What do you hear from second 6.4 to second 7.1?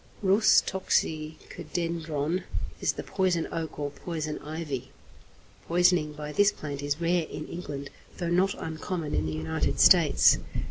plant is